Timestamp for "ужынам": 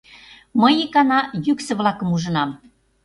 2.15-2.49